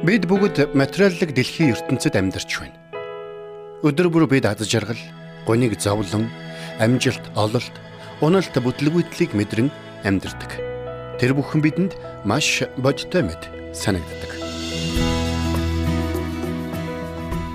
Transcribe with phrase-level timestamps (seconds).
[0.00, 2.72] Бид бүгд материаллык дэлхийн ертөнцид амьдарч байна.
[3.84, 4.96] Өдөр бүр бид аз жаргал,
[5.44, 6.24] гуниг зовлон,
[6.80, 7.76] амжилт, ололт,
[8.24, 9.68] уналт бүтлгүйтлийг мэдрэн
[10.08, 10.56] амьдардаг.
[11.20, 13.44] Тэр бүхэн бидэнд маш бодтой мэд
[13.76, 14.32] санагддаг.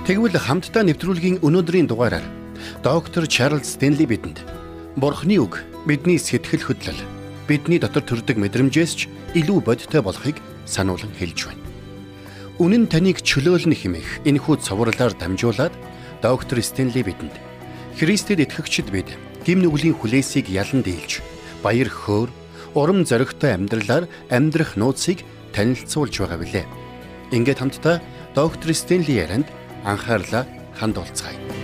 [0.06, 2.22] Тэгвэл хамтдаа нэвтрүүлгийн өнөөдрийн дугаараар
[2.86, 4.38] доктор Чарлз Стенли бидэнд
[4.94, 7.02] Бурхны үг бидний сэтгэл хөдлөл,
[7.50, 11.65] бидний дотор төрдөг мэдрэмжээс ч илүү бодтой болохыг сануулan хэлж байна.
[12.56, 15.76] Үнэн таныг чөлөөлнө хэмээх энэхүү цовруулаар дамжуулаад
[16.24, 17.36] доктор Стенли бидэнд
[18.00, 19.12] Христэд итгэгчид бид
[19.44, 21.20] гим нүглийн хүлээсийг ялан дийлж
[21.60, 22.32] баяр хөөр
[22.72, 25.20] урам зоригтой амьдралаар амьдрах нууцыг
[25.52, 26.66] танилцуулж байгаа билээ.
[27.36, 28.00] Ингээд хамтдаа
[28.32, 29.52] доктор Стенли ярианд
[29.84, 30.48] анхаарлаа
[30.80, 31.55] хандуулцгаая.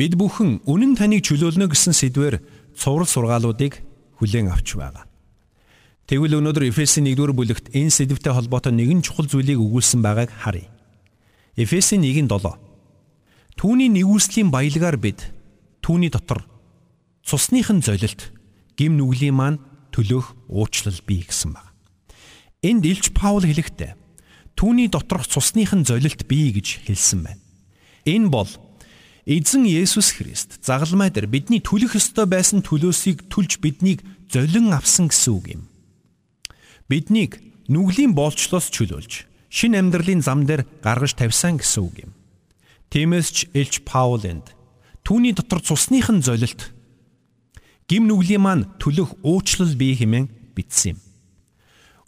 [0.00, 2.40] Бид бүхэн үнэн таныг чөлөөлнө гэсэн сэдвээр
[2.72, 3.84] цуврал сургаалуудыг
[4.16, 5.04] хүлээн авч байгаа.
[6.08, 10.72] Тэгвэл өнөөдөр Эфесийн 1-р бүлэгт энэ сэдвтэй холбоотой нэгэн чухал зүйлийг өгүүлсэн байгааг харъя.
[11.52, 12.56] Эфесийн 1-ийн 7.
[13.60, 15.20] Түүний нэгүслийн баялгаар бид
[15.84, 16.48] түүний дотор
[17.28, 18.32] цусныхын золилт
[18.80, 19.60] гим нүглийн маань
[19.92, 21.76] төлөөх уучлал бий гэсэн баг.
[22.64, 24.00] Энд Илч Паул хэлэхдээ
[24.56, 27.44] түүний доторх цусныхын золилт бий гэж хэлсэн байна.
[28.08, 28.48] Энэ бол
[29.30, 35.30] Эзэн Есүс Христ загалмай дээр бидний түлэх ёстой байсан төлөөсийг түлж биднийг золин авсан гэсэн
[35.38, 35.62] үг юм.
[36.90, 37.38] Биднийг
[37.70, 42.12] нүглийн боолчлоос чөлөөлж шин амьдралын зам дээр гаргаж тавьсан гэсэн үг юм.
[42.90, 44.50] Тиймээс ч Элч Паул энд
[45.06, 46.74] түүний дотор цусныхын золилт
[47.86, 50.26] гим нүглийн маань төлөх уучлал бие хэмээн
[50.58, 50.98] бичсэн юм.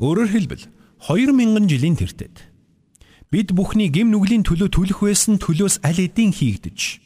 [0.03, 0.67] Өөрөөр хэлбэл
[1.07, 2.51] 2000 жилийн тэртет
[3.31, 7.02] бид бүхний гим нүглийн төлөө төлөх байсан төлөөс аль эдийн хийгдэж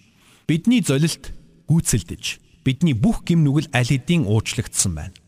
[0.47, 1.35] Бидний золилт
[1.67, 5.19] гүйцэлдэж бидний бүх гим нүгэл аль хэдийн уучлагдсан байна.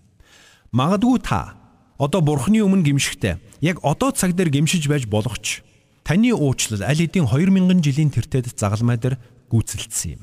[0.70, 1.58] Магадгүй та
[1.98, 5.66] одоо бурхны өмнө гимшихтэй яг одоо цаг дээр гимшиж байж болох ч
[6.06, 9.18] таны уучлал аль хэдийн 2000 жилийн тэртет загалмай дээр
[9.50, 10.22] гүйцэлдсэн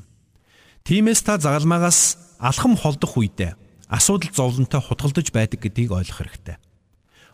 [0.88, 3.52] Тиймээс та загалмайгаас алхам холдох үедээ
[3.92, 6.56] асуудал зовлонтой хутгалдаж байдаг гэдгийг ойлгох хэрэгтэй.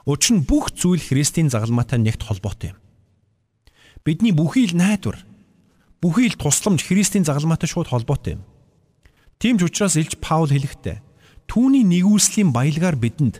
[0.02, 2.78] Учир нь бүх зүйл Христийн загалмаатай нэгт холбоотой юм.
[4.02, 5.22] Бидний бүхий л найдвар
[6.02, 8.42] бүхий л тусламж Христийн загалмаатай шууд холбоотой юм.
[9.38, 10.98] Тийм ч учраас Илж Паул хэлэхдээ
[11.46, 13.38] түүний нэгүслийн баялгаар бидэнд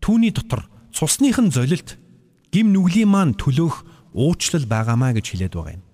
[0.00, 2.00] түүний дотор цусныхын золилт
[2.48, 5.84] гим нүглийн маань төлөөх уучлал байгаамаа гэж хэлээд байгаа юм.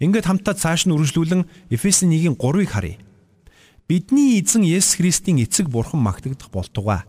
[0.00, 2.98] Ингээд хамтдаа цааш нь үргэлжлүүлэн Эфес 1-ийн 3-ыг харъя.
[3.88, 7.04] Бидний эзэн Есүс Христийн эцэг бурхан магтагдах болтугай.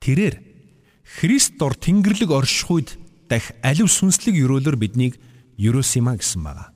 [0.00, 0.40] Тэрээр
[1.04, 2.96] Христ дор Тэнгэрлэг оршихуйд
[3.28, 5.18] дахь алив сүнслэг өрөөлөөр биднийг
[5.60, 6.72] Юросима гэсэн байгаа.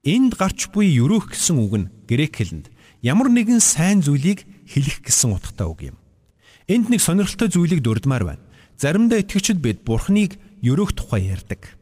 [0.00, 2.72] Энд гарч буй юрөх гэсэн үг нь грек хэлэнд
[3.04, 5.96] ямар нэгэн сайн зүйлийг хэлэх гэсэн утгатай үг юм.
[6.64, 8.44] Энд нэг сонирхолтой зүйлийг дурдмаар байна.
[8.80, 11.76] Заримдаа итгэгчид бид Бурхныг юрөх тухай ярьдаг.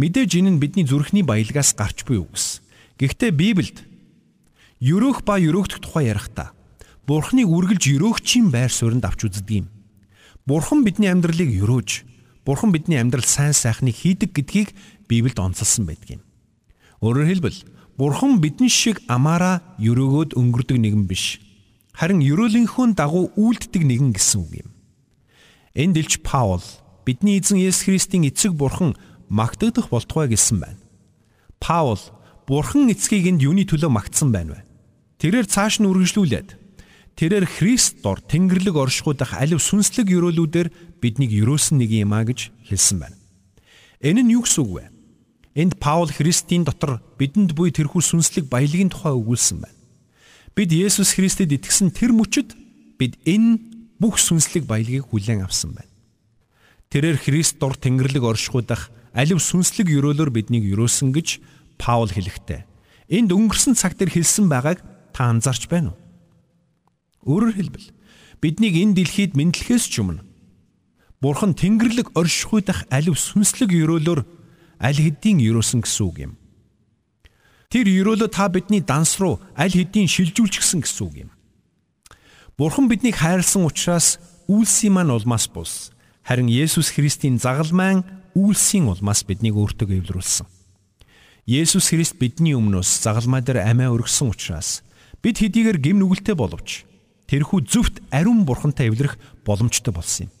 [0.00, 2.64] Мэдээж энэ нь бидний зүрхний баялгаас гарч буй үгс.
[2.96, 3.84] Гэхдээ Библиэд
[4.80, 6.56] юрөх ба юрөхдөх тухай ярихдаа
[7.06, 9.66] Бурхныг үргэлж юрөөгчийн байр сууринд авч үздэг юм.
[10.42, 12.02] Бурхан бидний амьдралыг юрөөж,
[12.42, 14.74] Бурхан бидний амьдрал сайн сайхныг хийдэг гэдгийг
[15.08, 16.22] Библиэд онцлсан байдаг юм.
[17.00, 17.58] Өөрөөр хэлбэл
[17.96, 21.40] Бурхан бидэн шиг амаараа өрөөгөөд өнгөрдөг нэгэн биш.
[21.96, 24.70] Харин өрөөлийнхөө дагуу үйлддэг нэгэн гэсэн үг юм.
[25.72, 26.60] Энд илч Паул
[27.08, 28.96] бидний эзэн Есүс Христийн эцэг Бурхан
[29.32, 30.80] магтагдах болтугай гэсэн байна.
[31.56, 32.00] Паул
[32.44, 34.64] Бурхан эцгийг энд юуны төлөө магтсан байна вэ?
[35.16, 36.48] Тэрээр цааш нь үргэлжлүүлээд
[37.16, 43.00] тэрээр Христ дор Тэнгэрлэг оршихуйдах алив сүнслэг өрөөлүүдээр биднийг өрөөсөн нэг юм а гэж хэлсэн
[43.00, 43.16] байна.
[44.04, 44.84] Энэ нь юу гэсэн үг вэ?
[45.56, 49.80] Энд Паул Христийн дотор бидэнд буй тэрхүү сүнслэг баялагын тухай өгүүлсэн байна.
[50.52, 52.52] Бид Есүс Христэд итгэсэн тэр мөчөд
[53.00, 53.64] бид энэ
[53.96, 55.88] бүх сүнслэг баялагийг хүлээн авсан байна.
[56.92, 61.40] Тэрээр Христ дор Тэнгэрлэг оршихуйдах алив сүнслэг өрөөлөөр биднийг өрөөсөн гэж
[61.80, 62.68] Паул хэлэхдээ
[63.16, 64.84] энд өнгөрсөн цаг дээр хэлсэн байгааг
[65.16, 67.40] та анзаарч байна уу?
[67.40, 67.88] Өөрөөр хэлбэл
[68.44, 70.20] биднийг энэ дэлхийд мэдлэхээс ч өмнө
[71.24, 74.35] Бурхан Тэнгэрлэг оршихуйдах алив сүнслэг өрөөлөөр
[74.80, 76.32] аль хэдийн өрөөсөн гэсэн үг юм.
[77.72, 81.30] Тэр өрөөлөө та бидний данс руу аль хэдийн шилжүүлчихсэн гэсэн үг юм.
[82.56, 84.16] Бурхан биднийг хайрлсан учраас
[84.48, 85.92] үйлсийн маань улмаас бус.
[86.24, 90.46] Харин Есүс Христийн загалмайн үйлсийн улмаас биднийг өөртөө эвлэрүүлсэн.
[91.46, 94.82] Есүс Христ бидний өмнөөс загалмай дээр амиа өргөсөн учраас
[95.22, 96.82] бид хэдийгээр гим нүгэлтэй боловч
[97.30, 99.14] тэрхүү зөвхт ариун бурхантай эвлэрэх
[99.46, 100.32] боломжтой болсон юм.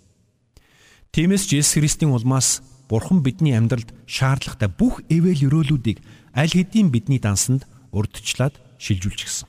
[1.14, 5.98] Тиймээс Есүс Христийн улмаас Бурхан бидний амьдралд шаардлагатай бүх эвэл өрөөлүүдийг
[6.34, 9.48] аль хэдийн бидний дансанд урдчлаад шилжүүлж гисэн.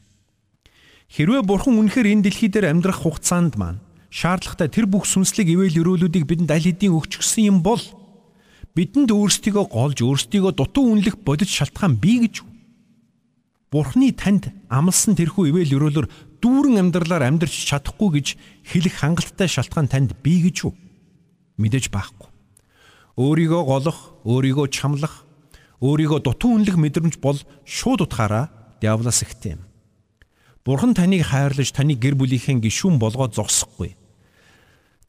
[1.13, 3.79] Хэрвээ Бурхан үнэхээр энэ дэлхий дээр амьдрах хугацаанд маань
[4.09, 7.81] шаардлагатай тэр бүх сүнслэг ивэл өрөөлүүдийг бидэнд аль хэдийн өгч гисэн юм бол
[8.73, 12.41] бидэнд өөрсдийгөө голж өөрсдийгөө дутуу үнэлэх бодит шалтгаан бий гэж
[13.67, 16.07] Бурхны танд амлсан тэрхүү ивэл өрөөлөөр
[16.39, 18.27] дүүрэн амьдралаар амьдрч чадахгүй гэж
[18.63, 20.73] хэлэх хангалттай шалтгаан танд бий гэж үү?
[21.59, 22.36] Мэдээж байхгүй.
[23.17, 25.25] Өөрийгөө голох, өөрийгөө чамлах,
[25.81, 29.65] өөрийгөө дутуу үнэлэх мэдрэмж бол шууд утгаараа диаволоос ихтэй юм.
[30.61, 33.97] Бурхан таныг хайрлаж таны гэр бүлийнхээ гишүүн болгоод зогсохгүй.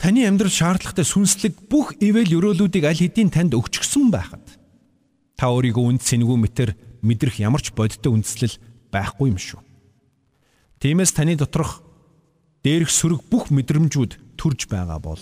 [0.01, 4.47] Таны амьдрал шаардлагатай сүнслэг бүх ивэл өрөөлүүдийг аль хэдийн танд өгчгсөн байхад
[5.37, 6.71] та өөрийгөө үнд сэнгүй мэтэр
[7.03, 8.57] мэдрэх ямар ч бодиттой үндслэл
[8.95, 9.61] байхгүй юм шүү.
[10.79, 11.83] Тиймээс таны доторх
[12.63, 15.21] дээрх сөрөг бүх мэдрэмжүүд төрж байгаа бол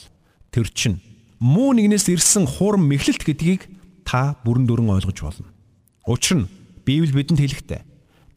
[0.52, 1.00] тэр чинь
[1.40, 3.68] муу нэгнээс ирсэн хурам мэхлэлт гэдгийг
[4.04, 5.48] та бүрэн дүрэн ойлгож болно.
[6.06, 6.50] Учир нь
[6.86, 7.82] Библи бидэнд хэлэхдээ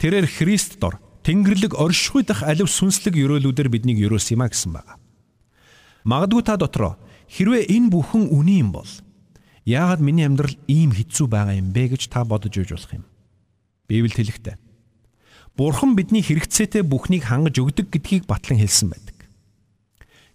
[0.02, 4.98] тэрээр Христ дор Тэнгэрлэг оршихуй дах алив сүнслэг өрөөлүүдээр биднийг өрөөс юма гэсэн байна.
[6.08, 6.98] Магадгүй та дотроо
[7.30, 8.90] хэрвээ энэ бүхэн үний юм бол
[9.70, 13.06] яагаад миний амьдрал ийм хэцүү байгаа юм бэ гэж та бодож үйж болох юм.
[13.86, 14.58] Библи хэлэхдээ
[15.60, 19.19] Бурхан бидний хэрэгцээтэй бүхнийг хангаж өгдөг гэдгийг батлан хэлсэн байдаг.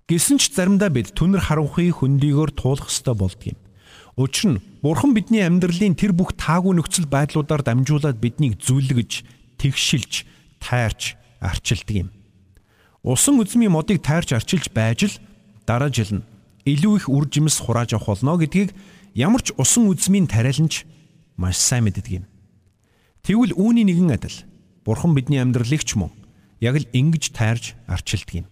[0.05, 3.57] Гэсэн ч заримдаа бид түнэр харанхуй хөндийгөөр туулах ёстой болдгийм.
[4.21, 9.25] Учир нь Бурхан бидний амьдралын тэр бүх таагүй нөхцөл байдлуудаар дамжуулаад биднийг зүлгэж,
[9.57, 10.29] тэгшилж,
[10.61, 12.09] тайрч, арчилдаг юм.
[13.01, 15.17] Усан үзмийн модыг тайрч арчилж байж л
[15.65, 16.27] дараа жил нь
[16.69, 18.77] илүү их үр жимс хурааж авах болно гэдгийг
[19.17, 20.85] ямар ч усан үзмийн тариаланч
[21.41, 22.25] маш сайн мэддэг юм.
[23.25, 24.37] Тэгвэл үүний нэгэн адил
[24.85, 26.13] Бурхан бидний амьдралыг ч мөн
[26.61, 28.47] яг л ингэж тайрж арчилдаг юм.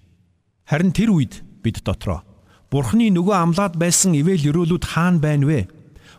[0.73, 2.25] Харин тэр үед бид дотроо
[2.73, 5.69] Бурханы нөгөө амлаад байсан ивэл өрөөлүүд хаана байна вэ?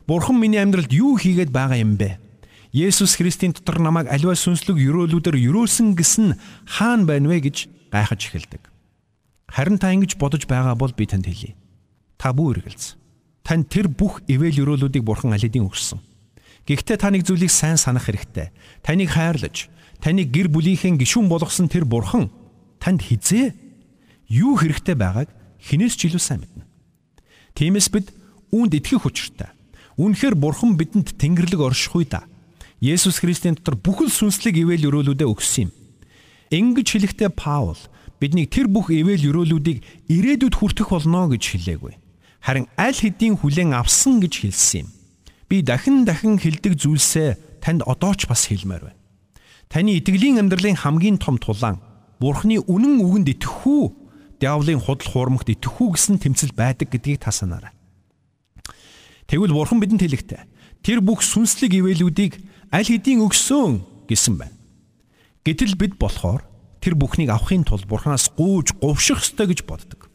[0.05, 2.21] Бурхан миний амьдралд юу хийгээд байгаа юм бэ?
[2.69, 6.37] Есүс Христийн дотор намайг аливаа сүнслэг өрөөлүүдээр өрөөсөн гэсэн
[6.69, 8.69] хаана байна вэ гэж гайхаж эхэлдэг.
[9.49, 11.57] Харин та ингэж бодож байгаа бол би танд хэлье.
[12.21, 12.93] Та бүү эргэлз.
[13.41, 15.97] Танд тэр бүх ивэл өрөөлүүдийг Бурхан алидын өгсөн.
[16.69, 18.53] Гэхдээ та нэг зүйлийг сайн санах хэрэгтэй.
[18.85, 22.29] Таныг хайрлаж, таныг гэр бүлийнхээ гишүүн болгосон тэр бурхан
[22.77, 23.62] танд хизээ
[24.29, 25.29] юу хэрэгтэй байгааг
[25.59, 26.63] хинээс ч илүү сайн мэднэ.
[27.55, 28.11] Тиймээс бид
[28.51, 29.51] үүнд итгэх учиртай.
[29.97, 32.25] Үүнхээр бурхан бидэнд тэнгэрлэг оршихуй да.
[32.81, 35.71] Есүс Христийн дотор бүхэл сүнслэг ивэл өрөөлүүдээ өгсөн юм.
[36.51, 37.79] Ингэж хэлэхдээ Паул
[38.19, 41.93] биднийг тэр бүх ивэл өрөөлүүдийг ирээдүйд хүртэх болно гэж хэлээгүй.
[42.43, 44.89] Харин аль хэдийн хүлээн авсан гэж хэлсэн юм.
[45.47, 48.99] Би дахин дахин хилдэг зүйлсээ танд одоо ч бас хэлмээр байна.
[49.71, 51.79] Таны итгэлийн амьдралын хамгийн том тулаан
[52.19, 53.83] Бурхны үнэн үгэнд итгэх үү,
[54.43, 57.71] диаволын худал хуурмагт итгэх үү гэсэн тэмцэл байдаг гэдгийг та санаарай.
[59.31, 60.41] Тэгвэл Бурхан бидэнд хэлэхдээ
[60.83, 62.43] тэр бүх сүнслэг ивэлүүдийг
[62.75, 64.59] аль хэдийн өгсөн гэсэн байна.
[65.47, 66.43] Гэтэл бид болохоор
[66.83, 70.11] тэр бүхнийг авахын тулд Бурханаас гүйж говших ёстой гэж боддог.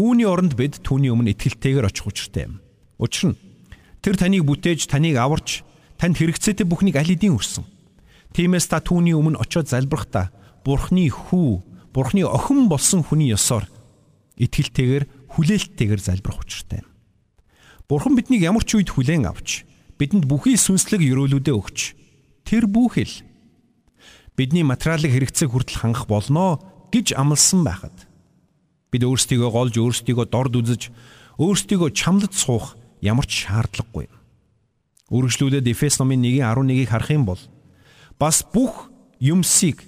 [0.00, 2.64] Үүний оронд бид түүний өмнө итгэлтэйгээр очих учиртай юм.
[2.96, 3.50] Учир нь
[4.00, 5.60] Тэр таныг бүтээж, таныг аварч,
[6.00, 7.68] танд хэрэгцээтэй бүхнийг аль хэдийн өрсөн.
[8.32, 10.32] Тиймээс та түүний өмнө очиод залбирахдаа
[10.64, 11.60] Бурхны хүү,
[11.90, 13.66] Бурхны охин болсон хүний ёсоор
[14.38, 15.04] итгэлтэйгээр
[15.34, 16.86] хүлээлттэйгээр залбирах учиртай.
[17.90, 19.66] Бурхан биднийг ямар ч үед хүлээн авч,
[19.98, 21.78] бидэнд бүхий сүнслэг өрөөлүүдээ өгч,
[22.46, 23.26] тэр бүхэл
[24.38, 26.62] бидний материалын хэрэгцээг хүртэл хангах болноо
[26.94, 28.06] гэж амласан байхад
[28.94, 30.94] бид өөрсдийгөө голж өөрсдийгөө дорд үзэж
[31.42, 34.06] өөрсдийгөө чамлаж суух ямар ч шаардлагагүй.
[35.10, 37.42] Үргэлжлүүлээд Эфес номын 1:11-ийг харах юм бол
[38.18, 39.82] бас бүх юмсыг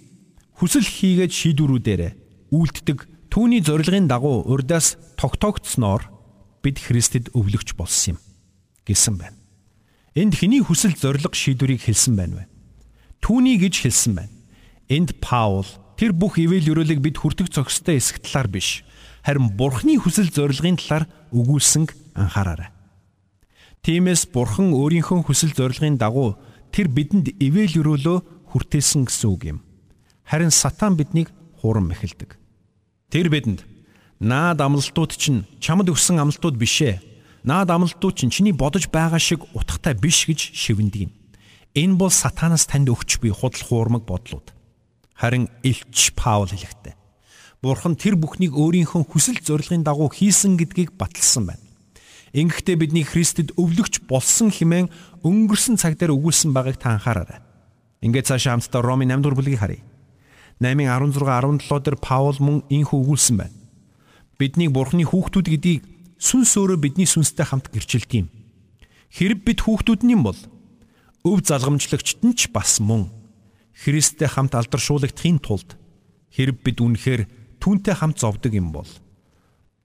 [0.62, 2.02] хүсэл хийгээд шийдвэрүүдээр
[2.54, 2.98] үйлддэг
[3.34, 6.06] түүний зорилгын дагуу урдаас тогтоогдсноор
[6.62, 8.18] бид Христэд өвлөгч болсон юм
[8.86, 9.34] гэсэн байна.
[10.14, 12.44] Энд хэний хүсэл зориг шийдвэрийг хэлсэн байна вэ?
[13.18, 14.30] Түүний гэж хэлсэн байна.
[14.86, 15.66] Энд Паул
[15.98, 18.86] тэр бүх ивэл өрөөлийг бид хүртэх зохистой эсэх талаар биш,
[19.26, 22.70] харин Бурхны хүсэл зорилгын талаар өгүүлсэнг анхаараарай.
[23.82, 26.38] Тиймээс Бурхан өөрийнхөө хүсэл зорилгын дагуу
[26.70, 28.18] тэр бидэнд ивэл өрөөлөө
[28.54, 29.58] хүртээсэн гэсэн үг юм.
[30.32, 31.28] Харин сатан биднийг
[31.60, 32.40] хуурам эхэлдэг.
[33.12, 33.68] Тэр бидэнд
[34.16, 37.04] наад амлалтууд чинь чамд өгсөн амлалтууд бишээ.
[37.44, 41.12] Наад амлалтууд чинь чиний бодож байгаа шиг утгатай биш гэж шивнэдэг юм.
[41.76, 44.56] Энэ бол сатанаас танд өгч буй худал хуурмаг бодлууд.
[45.12, 46.96] Харин Илч Паул хэлэхдээ
[47.60, 51.60] Бурхан тэр бүхнийг өөрийнхөө хүсэл зорилгын дагуу хийсэн гэдгийг баталсан байна.
[52.32, 54.88] Ингэхдээ бидний Христэд өвлөгч болсон хэмээн
[55.28, 57.44] өнгөрсөн цаг дээр өгүүлсэн байгааг та анхаараарай.
[58.00, 59.91] Ингээд цаашаа хамтдаа Ромын 8 дугаар бүлгийг харъя.
[60.62, 61.26] 8-16
[61.66, 63.56] 17 дээр Паул мөн инх өгүүлсэн байна.
[64.38, 65.82] Бидний Бурхны хүүхдүүд гэдгийг
[66.22, 68.28] сүнс өөрөө бидний сүнстэй хамт гэрчилдэг юм.
[69.10, 70.38] Хэрэг бид хүүхдүүд нь бол
[71.26, 73.10] өв залгамжлагчт нь ч бас мөн
[73.74, 75.74] Христтэй хамт алдаршуулгдахын тулд
[76.30, 77.26] хэрэг бид үнэхээр
[77.58, 78.88] түүнтэй хамт зовдөг юм бол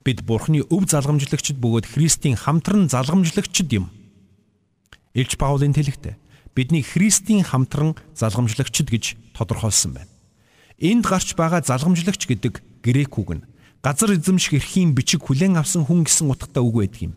[0.06, 3.90] бид Бурхны өв залгамжлагчд бөгөөд Христийн хамтран залгамжлагчд юм.
[5.18, 6.16] Илч Паулын тэлэгтээ
[6.58, 9.06] бидний Христийн хамтран залгамжлагчд гэж
[9.38, 10.17] тодорхойлсон байна.
[10.78, 13.46] Энд гарч байгаа залгамжлагч гэдэг грек үг нь
[13.82, 17.14] газар эзэмших эрхийн бичиг хүлээн авсан хүн гэсэн утгатай үг байдаг юм.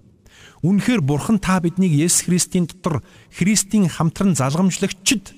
[0.65, 5.37] Үнэхээр Бурхан та биднийг Есүс Христийн дотор Христийн хамтран залгамжлагчд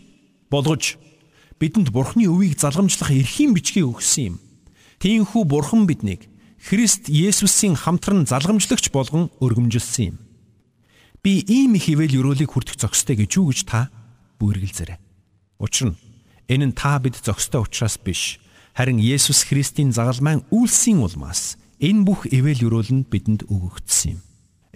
[0.50, 1.02] болгож
[1.58, 4.36] бидэнд Бурханы өвийг залгамжлах эрхийн бичгийг өгсөн юм.
[5.02, 6.30] Тиймээс Бурхан биднийг
[6.62, 10.16] Христ Есүсийн хамтран залгамжлагч болгон өргөмжилсөн юм.
[11.26, 13.90] Би ийм их ивэл өрөөлийг хүртэх зохистой гэж юу гэж та
[14.38, 14.98] бүэргэлзээрэй.
[15.58, 16.11] Учир нь
[16.52, 18.36] Энэ нь та бид зохистой учраас биш.
[18.76, 24.20] Харин Есүс Христийн загалмайн үйлсийн улмаас энэ бүх эвэл өрөөл нь бидэнд өгөгдсөн юм.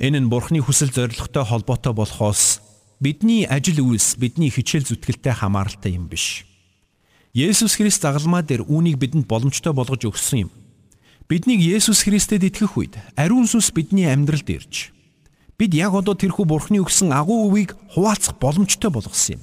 [0.01, 2.65] Энэ нь Бурхны хүсэл зорилготой холбоотой болохоос
[2.97, 6.49] бидний ажил үйлс бидний хичээл зүтгэлтэй хамааралтай юм биш.
[7.37, 10.51] Есүс Христ загалмаа дээр үүнийг бидэнд боломжтой болгож өгсөн юм.
[11.29, 14.97] Биднийг Есүс Христэд итгэх үед ариун сүнс бидний амьдралд ирж
[15.61, 19.43] бид яг одоо тэрхүү Бурхны өгсөн агуу үеийг хуваалцах боломжтой болгосон юм.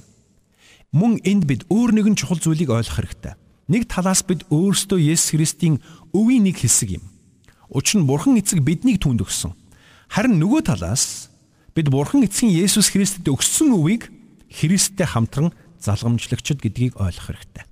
[0.94, 3.34] Мөн энд бид өөр нэгэн чухал зүйлийг ойлгох хэрэгтэй.
[3.66, 5.82] Нэг талаас бид өөрсдөө Есүс Христийн
[6.14, 7.04] өвийн нэг хэсэг юм.
[7.66, 9.58] Учир нь Бурхан эцэг биднийг түнд өгсөн.
[10.06, 11.34] Харин нөгөө талаас
[11.74, 14.14] бид Бурхан эцгийн Есүс Христэд өгсөн өвийг
[14.46, 15.50] Христтэй хамтран
[15.82, 17.66] залгамжлагчд гэдгийг ойлгох хэрэгтэй.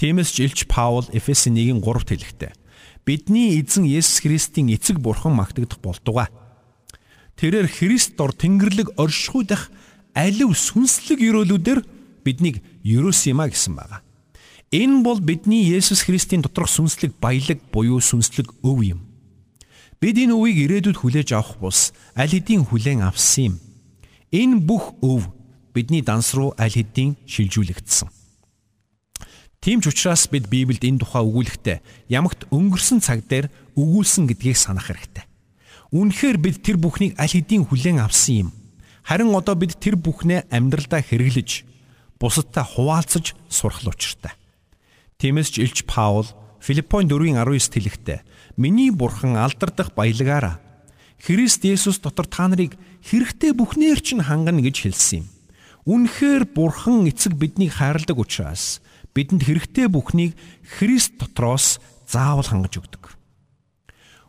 [0.00, 2.52] Тиймээс ч Илч Паул Эфес 1-ийн 3-т хэлэхдээ
[3.04, 6.32] бидний эзэн Есүс Христийн эцэг Бурхан магтагдах болдугай.
[7.36, 9.68] Тэрээр Христ дор Тэнгэрлэг оршихуйдах
[10.16, 11.99] алив сүнслэг өрөөлүүдээр
[12.30, 14.06] биднийг ерөөс юма гэсэн байгаа.
[14.70, 19.02] Энэ бол бидний Есүс Христийн доторх сүнслэг баялаг буюу сүнслэг өв юм.
[19.98, 23.54] Бид энэ өвийг ирээдүйд хүлээж авах бус аль хэдийн хүлээн авсан юм.
[24.30, 25.26] Энэ бүх өв
[25.74, 28.08] бидний данс руу аль хэдийн шилжүүлэгдсэн.
[29.58, 34.86] Тийм ч учраас бид Библиэд энэ тухай өгүүлэхдээ ямагт өнгөрсөн цаг дээр өгүүлсэн гэдгийг санах
[34.86, 35.26] хэрэгтэй.
[35.90, 38.50] Үнэхээр бид тэр бүхнийг аль хэдийн хүлээн авсан юм.
[39.02, 41.66] Харин одоо бид тэр бүхнээ амьдралдаа хэрэглэж
[42.20, 44.36] бусадтай хуваалцаж сурах учиртай.
[45.16, 46.28] Тиймээс ч Илч Паул
[46.60, 47.40] Филиппон 4:19
[47.80, 48.20] хэлэхдээ
[48.60, 50.60] миний бурхан алдардах баялагаараа
[51.20, 55.26] Христ Есүс дотор та нарыг хэрэгтэй бүхнээр чинь хангана гэж хэлсэн юм.
[55.88, 58.84] Үнэхээр бурхан эцэг биднийг хайрладаг учраас
[59.16, 63.16] бидэнд хэрэгтэй бүхнийг Христ дотроос заавал хангаж өгдөг.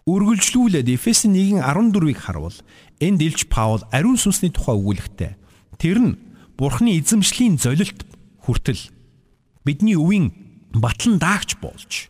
[0.07, 2.55] Үргэлжлүүлээд Эфес 1:14-ийг харуул
[2.99, 5.31] энд Илч Паул ариун сүнсний тухай өгүүлэхдээ
[5.77, 8.05] тэр нь Бурхны эзэмшлийн золилт
[8.43, 8.79] хүртэл
[9.65, 10.31] бидний өвийн
[10.73, 12.09] батлан даагч болж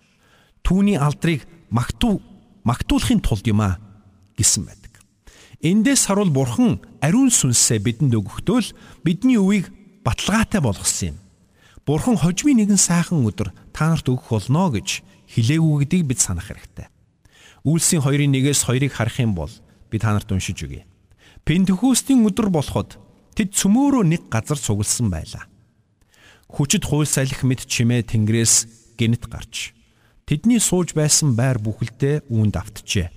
[0.63, 2.21] түүний алдрыг магтуу
[2.63, 3.79] магтуулахын тулд юм а
[4.37, 5.01] гэсэн байдаг.
[5.61, 9.69] Эндээс харуул Бурхан ариун сүнсээ бидэнд өгөхдөө бидний өвийг
[10.01, 11.17] баталгаатай болгосон юм.
[11.85, 15.01] Бурхан хожмын нэгэн сайхан өдөр та нарт өгөх болно гэж
[15.33, 16.89] хэлээгүй гэдгийг бид санах хэрэгтэй.
[17.65, 19.53] Үйлсийн 2-ын 1-ээс 2-ыг харах юм бол
[19.89, 20.85] би та нарт уншиж өгье.
[21.45, 22.97] Пентекостийн өдөр болоход
[23.35, 25.47] Тэд цөмөөрөө нэг газар цугласан байлаа.
[26.51, 29.71] Хүчит хууль салхи мэд чимээ тэнгэрээс гинт гарч
[30.27, 33.07] тэдний сууж байсан байр бүхэлдээ үүнд автжээ.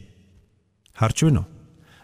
[0.95, 1.51] Харж байна уу?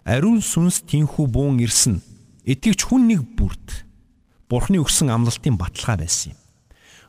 [0.03, 2.03] Ариун сүнс тинхүү буун ирсэн
[2.47, 3.87] итгэвч хүн нэг бүрд
[4.51, 6.39] Бурхны өгсөн амлалтын баталгаа байсан юм.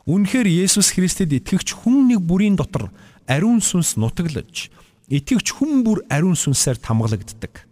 [0.06, 2.94] Үнэхээр Есүс Христэд итгэвч хүн нэг бүрийн дотор
[3.26, 4.70] ариун сүнс нутаглаж
[5.10, 7.66] итгэвч хүн бүр ариун сүнсээр тамгалагддаг.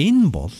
[0.00, 0.52] Энэ бол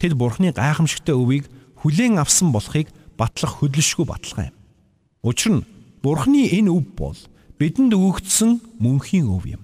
[0.00, 1.46] Тэд Бурхны гайхамшигтай өвийг
[1.84, 2.88] хүлээн авсан болохыг
[3.20, 4.56] батлах хөдөлшгүй баталгаа юм.
[5.20, 5.68] Учир нь
[6.00, 7.20] Бурхны энэ өв бол
[7.60, 9.62] бидэнд өгөгдсөн мөнхийн өв юм.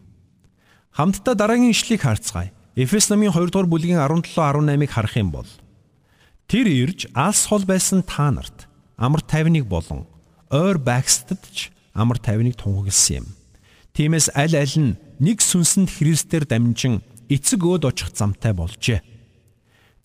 [0.92, 2.52] Хамтдаа дараагийн ишлэгийг харцгаая.
[2.76, 5.48] Эфес намын 2 дугаар бүлгийн 17 18-ыг харах юм бол
[6.46, 10.06] Тэр ирж алс хол байсан та нарт амар тайвныг болон
[10.46, 13.26] ойр байгстад ч амар тайвныг тунхагласан юм.
[13.90, 19.02] Тиймээс аль аль нь нэг сүнсэнд Христээр дамжин эцэг өөд очих замтай болжээ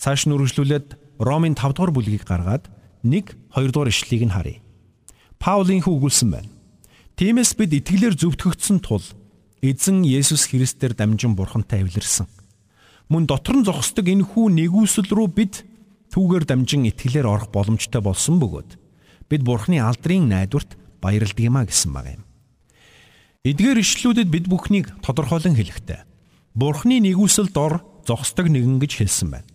[0.01, 2.65] Цааш нь үргэлжлүүлээд Ромын 5 дугаар бүлгийг гаргаад
[3.05, 4.65] 1 2 дугаар ишлэгийг нь харъя.
[5.37, 6.49] Паулийн хүү өгүүлсэн байна.
[7.21, 9.05] Тиймээс бид итгэлээр зөвтгөгдсөн тул
[9.61, 12.25] эзэн Есүс Христээр дамжин бурхантай эвлэрсэн.
[13.13, 15.61] Мөн дотор нь зогсдог энэ хүү нэгүсэл рүү бид
[16.09, 18.81] түүгээр дамжин итгэлээр орох боломжтой болсон бөгөөд
[19.29, 22.25] бид бурхны алдрын найдварт баярлдаг юмаа гэсэн баг юм.
[23.45, 26.01] Эдгээр ишлүүдэд бид бүхнийг тодорхойлон хэлэхдээ
[26.57, 29.50] бурхны нэгүсэл дор зогсдог нэгэн гэж хэлсэн байна.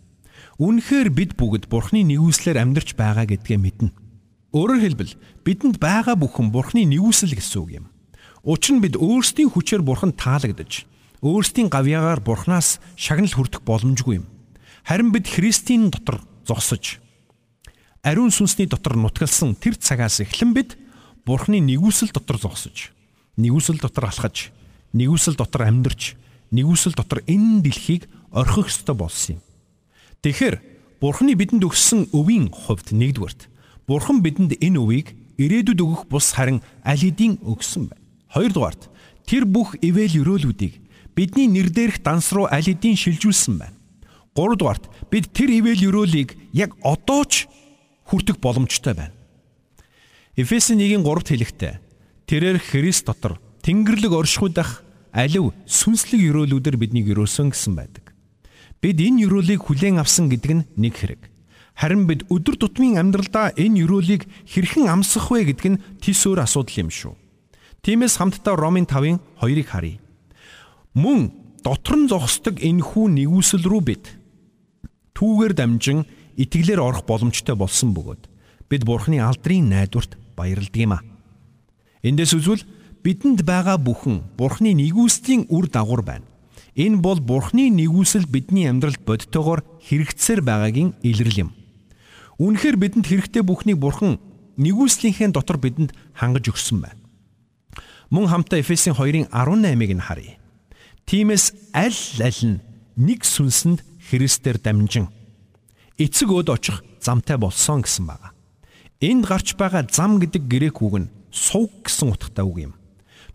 [0.57, 3.93] Үнэхээр бид бүгд Бурхны нэгүслэр амьдарч байгаа гэдгээ мэднэ.
[4.57, 5.13] Өөрөөр хэлбэл
[5.45, 7.87] бидэнд байгаа бүхэн Бурхны нэгүсэл гэсэн үг юм.
[8.41, 10.89] Учир нь бид өөрсдийн хүчээр Бурханд таалагдж,
[11.21, 14.27] өөрсдийн гавьяагаар Бурханаас шагнал хүртэх боломжгүй юм.
[14.87, 17.05] Харин бид Христийн дотор зогсож
[18.07, 20.79] ариун сүнсний дотор нутгалсан тэр цагаас эхлэн бид
[21.27, 22.95] Бурхны нэгүсэл дотор зогсож,
[23.35, 24.55] нэгүсэл дотор алхаж,
[24.95, 26.15] нэгүсэл дотор амьдарч,
[26.55, 29.46] нэгүсэл дотор энэ дэлхийг орхих ёстой болсон юм.
[30.23, 30.57] Тэгэхээр
[31.01, 33.49] Бурхны бидэнд өгсөн өвийн хувьд нэгдүгээрт
[33.87, 38.03] Бурхан бидэнд энэ өвийг ирээдүйд өгөх бус харин аль хэдийн өгсөн байна.
[38.33, 38.89] Хоёрдугаарт
[39.29, 40.75] тэр бүх ивэл өрөөлүүдийг
[41.17, 43.77] бидний нэр дээрх данс руу аль хэдийн шилжүүлсэн байна.
[44.37, 47.49] Гуравдугаарт бид тэр ивэл өрөөлийг яг одоо ч
[48.09, 49.17] хүртэх боломжтой байна.
[50.37, 51.75] Эфес 1-ийн 3-т хэлэхдээ
[52.29, 54.85] тэрээр Христ дотор Тэнгэрлэг оршихуйдах
[55.17, 58.06] алив сүнслэг өрөөлүүдээр биднийг өрөөсөн гэсэн байдаг.
[58.87, 61.23] Бид энэ өрөөлийг хүлээн авсан гэдэг нь нэг хэрэг.
[61.75, 66.87] Харин бид өдөр тутмын амьдралдаа энэ өрөөлийг хэрхэн амсах вэ гэдэг нь тис өөр асуудал
[66.87, 67.19] юм шүү.
[67.83, 69.99] Тиймээс хамтдаа Ромын 5-ын 2-ыг харъя.
[70.95, 71.35] Мөн
[71.67, 74.07] дотор нь зогсдог энэ хүү нэгүсэл рүү бид
[75.19, 76.07] түүгээр дамжин
[76.39, 78.23] итгэлээр орох боломжтой болсон бөгөөд
[78.71, 81.03] бид Бурхны алдрын найдварт баярладаг юм а.
[82.07, 82.63] Эндээс үзвэл
[83.03, 86.36] бидэнд байгаа бүхэн Бурхны нэгүслийн үр дагавар байна.
[86.77, 91.51] Энэ бол Бурхны нэгүсэл бидний амьдралд бодтойгоор хэрэгцсээр байгаагийн илрэл юм.
[92.37, 94.21] Үүнхээр бидэнд хэрэгтэй бүхнийг Бурхан
[94.61, 97.01] нэгүслийнхээ дотор бидэнд хангаж өгсөн байна.
[98.13, 100.37] Мөн хамтаа Эфесийн 2-ын 18-ыг нь харъя.
[101.09, 102.61] Тиймээс аль аль нь
[103.01, 103.81] нэг сүнсэнд
[104.13, 105.09] Христээр дамжин
[105.97, 108.37] эцэг өд очих замтай болсон гэсэн байна.
[109.01, 112.73] Энд гарч байгаа зам гэдэг грек үг нь суг гэсэн утгатай үг юм.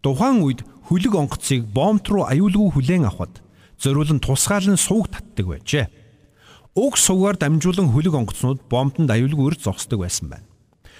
[0.01, 3.41] Тухайн үед хөлөг онгоцыг бомб руу аюулгүй хүлээн авахд
[3.81, 5.85] зориулан тусгаалan сууг татдаг байжээ.
[6.77, 10.47] Уг суугаар дамжуулан хөлөг онгоцнууд бомбонд аюулгүйр зогсдог байсан байна.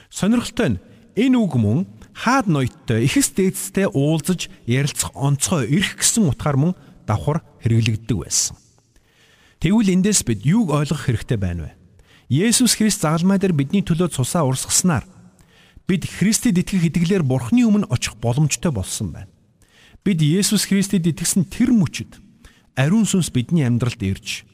[0.10, 0.82] Сонирхолтой нь
[1.16, 6.72] энэ үг мөн хаад ноёттой ихс дээдстэй уулзаж ярилцах онцгой эрх гэсэн утгаар мөн
[7.08, 8.60] давхар хэрэглэгддэг байсан.
[9.64, 11.72] Тэгвэл эндээс бид юуг ойлгох хэрэгтэй байна вэ?
[12.28, 15.08] Есүс Христ загалмай дээр бидний төлөө цусаа урсгаснаар
[15.88, 19.31] бид Христэд итгэх итгэлээр Бурхны өмнө очих боломжтой болсон байна.
[20.02, 22.18] Бид Есүс Христэд итгэсэн тэр мөчөд
[22.74, 24.50] ариун сүнс бидний амьдралд ирж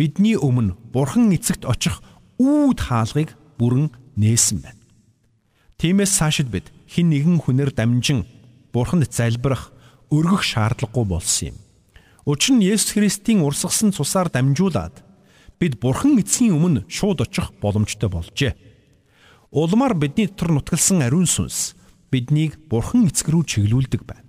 [0.00, 2.00] бидний өмнө Бурхан эцэгт очих
[2.40, 4.80] үүд хаалгыг бүрэн нээсэн байна.
[5.76, 8.24] Тиймээс цаашид бид хин нэгэн хүнээр дамжин
[8.72, 9.68] Бурханд залбирах,
[10.08, 11.56] өргөх шаардлагагүй болсон юм.
[12.24, 15.04] Учир нь Есүс Христийн урсгасан цусаар дамжуулаад
[15.60, 18.56] бид Бурхан эцгийн өмнө шууд очих боломжтой болжээ.
[19.52, 21.76] Улмаар бидний дотор нутгалсан ариун сүнс
[22.08, 24.25] биднийг Бурхан эцэг рүү чиглүүлдэг байна.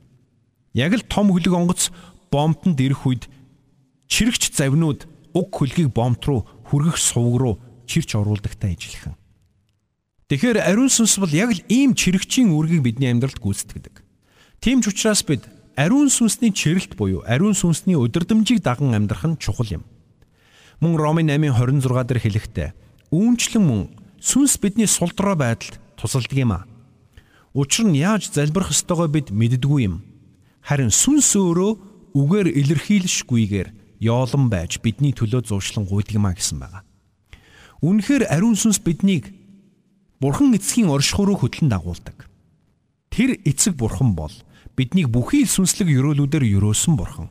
[0.77, 1.89] Яг л том хөлөг онгоц
[2.29, 3.25] бомбонд ирэх үед
[4.05, 7.55] чирэгч завнууд уг хөлгийг бомб руу хүргэх сувг руу
[7.89, 9.17] чирч оруулдагтай ижилхэн.
[10.29, 14.05] Тэгэхээр ариун сүнс бол яг л ийм чирэгчийн үүргийг бидний амьдралд гүйцэтгэдэг.
[14.61, 19.81] Тийм ч учраас бид ариун сүнсний чирэлт буюу ариун сүнсний удирдамжийг даган амьдрах нь чухал
[19.81, 19.83] юм.
[20.83, 22.69] Мөн Ромын 8:26 дээр хэлэхдээ
[23.09, 23.81] үүнчлэн мөн
[24.19, 26.67] сүнс бидний сулдраа байдалд тусалдаг юм а.
[27.55, 30.06] Учир нь яаж залбирах ёстойгоо бид мэддэггүй юм.
[30.67, 31.71] Харин сүнс өөрөө
[32.11, 33.67] үгээр илэрхийлшгүйгээр
[34.03, 35.47] яолон байж бидний төлөө
[36.11, 36.83] юм а гэсэн байна.
[37.79, 39.31] Үнэхээр ариун сүнс биднийг
[40.19, 42.27] Бурхан эцгийн оршихуй руу хөтлөн дагуулдаг.
[43.13, 44.33] Тэр эцэг бурхан бол
[44.75, 47.29] биднийг бүхий л сүнслэг өрөөлүүдээр өрөөсөн бурхан.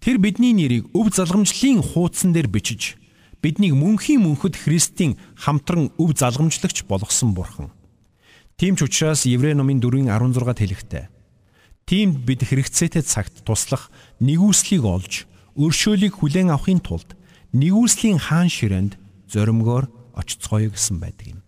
[0.00, 2.96] Тэр бидний нэрийг өв залгамжлын хуудсан дээр бичиж
[3.44, 7.70] биднийг мөнхийн мөнхөд Христийн хамтран өв залгамжлагч болгосон бурхан.
[8.56, 11.04] Тийм ч учраас Еврей номын 4:16-д хэлэхдээ
[11.86, 17.14] Тиймд бид хэрэгцээтэй цагт туслах нэгүслийг олж өршөөлийг хүлээн авахын тулд
[17.54, 18.98] нэгүслийн хаан ширээнд
[19.30, 19.86] зоримгоор
[20.18, 21.40] очицгоё гэсэн байдаг юм.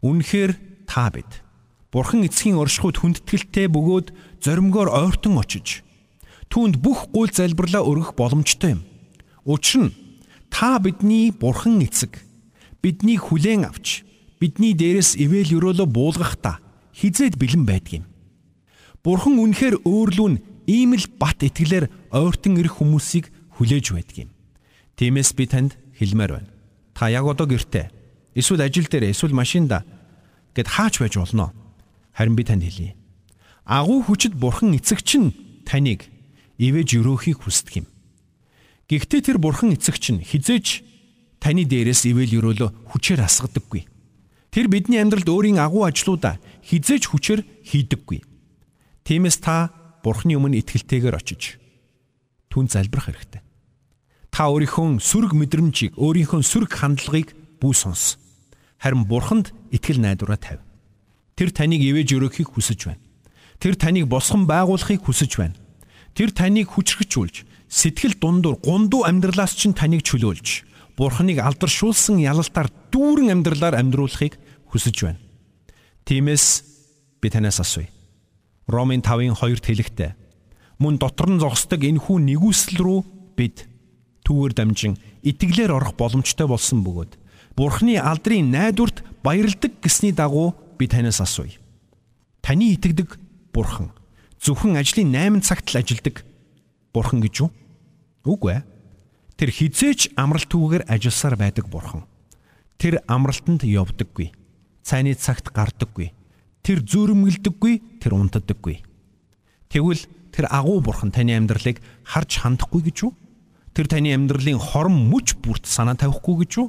[0.00, 0.56] Үнэхээр
[0.88, 1.44] та бид
[1.92, 5.84] Бурхан эцгийн оршихуйд хүндэтгэлтэй бөгөөд зоримгоор ойртон очиж
[6.48, 8.82] түүнд бүх гуйл залбирлаа өргөх боломжтой юм.
[9.44, 9.96] Учир нь
[10.48, 12.16] та бидний бурхан эцэг
[12.80, 14.08] биднийг хүлээн авч
[14.40, 16.64] бидний дээрээс ивэл өрөөлө буулгахдаа
[16.96, 18.06] хизээд бэлэн байдаг юм.
[19.04, 24.30] Бурхан үнэхээр өөрлөө нь ийм л бат итгэлээр ойртон ирэх хүмүүсийг хүлээж байдаг юм.
[24.96, 26.50] Тиймээс би танд хэлмээр байна.
[26.92, 27.88] Та яг одоо гэртээ
[28.36, 29.84] эсвэл ажил дээр эсвэл машинда
[30.52, 31.56] гэд хаач байж болно.
[32.12, 33.00] Харин би танд хэлье
[33.70, 35.30] агуу хүчит бурхан эцэгч нь
[35.62, 36.10] таныг
[36.58, 37.86] ивэж өрөөхийг хүсдэг юм.
[38.90, 40.82] Гэхдээ тэр бурхан эцэгч нь хизээч
[41.38, 43.86] таны дээрээс ивэл өрөөлө хүчээр асгадаггүй.
[44.50, 48.26] Тэр бидний амьдралд өөрийн агуу ажлуудаа хизээч хүчээр хийдэггүй.
[49.10, 49.74] Тиймээс та
[50.06, 51.58] бурхны өмнө итгэлтэйгээр очиж
[52.46, 53.42] түн залбирах хэрэгтэй.
[54.30, 58.22] Та өөрийнхөө сүрэг мэдрэмжийг, өөрийнхөө сүрэг хандлагыг бүү сонс.
[58.78, 60.62] Харин бурханд итгэл найдвараа тавь.
[61.34, 63.02] Тэр таныг ивэж өрөөхийг хүсэж байна.
[63.58, 65.58] Тэр таныг босгон байгуулахыг хүсэж байна.
[66.14, 73.74] Тэр таныг хүчрхжүүлж, сэтгэл дундуур гундуу амьдралаас чинь таныг чөлөөлж, Бурхныг алдаршуулсан ялалтаар дүүрэн амьдралаар
[73.74, 74.38] амьдруулахыг
[74.70, 75.18] хүсэж байна.
[76.06, 76.46] Тиймээс
[77.18, 77.90] би танаас асууя.
[78.70, 80.10] Ромын 5-ын 2-т хэлэхдээ
[80.78, 83.00] мөн дотор нь зогсдог энэхүү нэгүсэл рүү
[83.34, 83.66] бид
[84.24, 84.94] түүгээр дамжин
[85.26, 87.18] итгэлээр орох боломжтой болсон бөгөөд
[87.58, 91.58] Бурхны алдрын найдварт баярладаг гэсний дагуу би танаас асууя.
[92.40, 93.18] Таны итгэдэг
[93.52, 93.90] Бурхан
[94.40, 96.22] зөвхөн ажлын 8 цагт л ажилдаг
[96.94, 97.50] Бурхан гэж үү?
[98.24, 98.62] Үгүй ээ.
[99.40, 102.04] Тэр хизээч амралтгүйгээр ажилласаар байдаг бурхан.
[102.76, 104.32] Тэр амралтанд явдаггүй.
[104.84, 106.12] Цайны цагт гардаггүй.
[106.60, 108.84] Тэр зөөрмөлдөггүй, тэр унтдаггүй.
[109.72, 110.02] Тэгвэл
[110.34, 113.12] тэр агуу бурхан таны амьдралыг харж хандахгүй гэж үү?
[113.72, 116.68] Тэр таны амьдралын хорон мүч бүрт санаа тавихгүй гэж үү?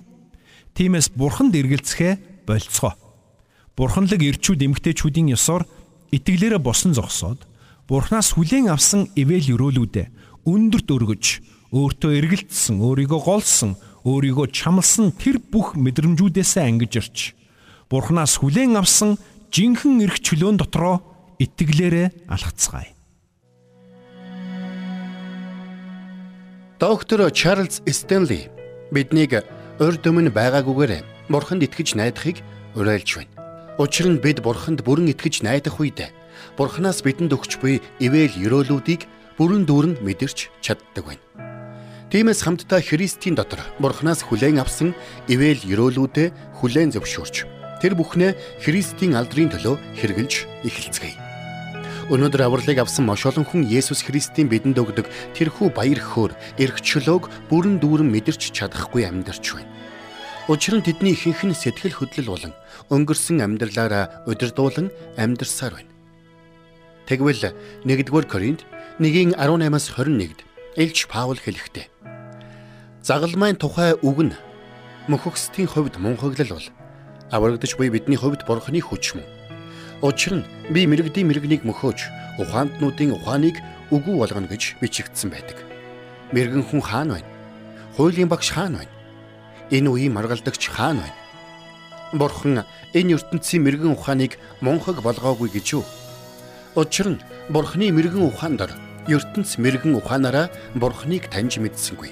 [0.77, 2.95] Тиймээс бурханд эргэлцэхээ болцгоо.
[3.75, 5.67] Бурханлаг ирчүүд эмгтээчүүдийн ёсоор
[6.15, 7.43] итгэлээрээ босон зогсоод
[7.87, 10.07] бурхнаас хүлээн авсан ивэл өрөөлүүдээ
[10.47, 11.25] өндөрт өргөж
[11.71, 17.17] өөртөө эргэлтсэн, өөрийгөө голсон, өөрийгөө чамлсан тэр бүх мэдрэмжүүдээсээ ангиж ирч
[17.91, 19.19] Бурханаас хүлээн авсан
[19.51, 21.03] жинхэнэ эрх чөлөөн дотроо
[21.43, 22.95] итгэлээрээ алхацгаая.
[26.79, 28.47] Доктор Чарлз Стенли
[28.95, 29.43] биднийг
[29.77, 32.39] урд өмнө байгаагүйгээр Бурханд итгэж найдахыг
[32.79, 33.35] уриалж байна.
[33.77, 36.09] Учир нь бид Бурханд бүрэн итгэж найдах үед
[36.57, 39.05] Бурханаас бидэнд өгч буй ивэл ёроолуудыг
[39.37, 41.23] бүрэн дүүрэн мэдэрч чаддаг байна.
[42.09, 44.95] Тиймээс хамтдаа Христийн дотор Бурханаас хүлээн авсан
[45.27, 51.17] ивэл ёроолүүдэд хүлээн зөвшөөрч тэр бүхнээ Христийн алдрын төлөө хэрэгжилж эхэлцгээе.
[52.13, 57.49] Өнөөдөр авралыг авсан маш олон хүн Есүс Христийн бидэнд өгдөг тэрхүү баяр хөөр, эрх чөлөөг
[57.49, 59.71] бүрэн дүүрэн мэдэрч чадахгүй амьдарч байна.
[60.51, 62.53] Учир нь тэдний ихэнх нь сэтгэл хөдлөл болон
[62.91, 65.91] өнгөрсөн амьдралаараа удирдуулан амьдарсаар байна.
[67.07, 67.55] Тэгвэл
[67.87, 68.67] 1-р Коринт
[68.99, 70.43] 1-18-аас 21-д
[70.75, 71.87] Илч Паул хэлэхдээ
[73.01, 74.35] Загалмайн тухай үг нь
[75.07, 76.67] мөхөксдийн хувьд мунхаглал бол
[77.31, 79.25] аврагдж буй бидний хувьд бурхны хүч мөн.
[80.01, 81.99] Учир нь би мэрэгдийн мэрэгнийг мөхөөж
[82.43, 83.57] ухаантнуудын ухааныг
[83.91, 85.57] үгүй болгоно гэж бичигдсэн байдаг.
[86.35, 87.31] Мэрэгэн хүн хаана байна?
[87.95, 88.93] Хуулийн багш хаана байна?
[89.71, 91.19] Энэ үеийн маргалдагч хаана байна?
[92.13, 95.85] Бурхан энэ ертөнцийн мэрэгэн ухааныг мунхаг болгоогүй гэж юу?
[96.75, 98.71] Учир нь Бурхны мэрэгэн ухаан дор
[99.07, 102.11] ертөнц мэрэгэн ухаанаараа Бурхныг таньж мэдсэнгүй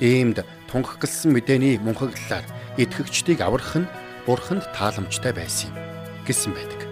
[0.00, 2.46] Иймд тунхагласан мэдээний мунхаглалаар
[2.80, 3.90] итгэгчдийг аврах нь
[4.30, 5.76] бурханд тааламжтай байсан юм
[6.22, 6.86] гэсэн байдаг.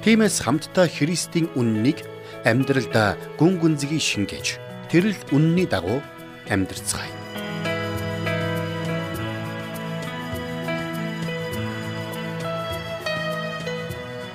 [0.00, 2.00] Тиймээс хамтдаа Христийн үннийг
[2.48, 4.56] амьдралдаа гүн гүнзгий шингээж
[4.88, 6.00] тэрл үнний дагуу
[6.48, 7.12] амьдрцгаая.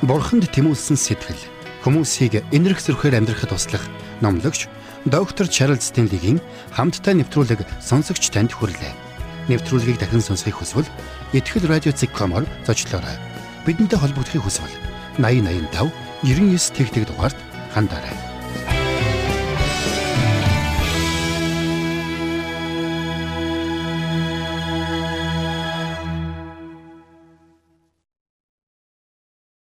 [0.06, 1.42] Бурханд тэмүүлсэн сэтгэл
[1.82, 3.82] хүмүүсийг энэрх зөрхөөр амьдрахад туслах
[4.22, 4.70] номлогч
[5.10, 6.38] доктор Чарлз Стенлигийн
[6.70, 8.94] хамттай нэвтрүүлэг сонсогч танд хүрлээ.
[9.50, 10.86] Нэвтрүүлгийг дахин сонсохыг хүсвэл
[11.34, 13.18] ихтгэл радиоцик.com-оор зочлоорой.
[13.66, 14.72] Бидэнтэй холбогдохыг хүсвэл
[15.20, 15.92] 8085
[16.24, 17.38] 99 тэгтэг дугаард
[17.74, 18.16] хандаарай.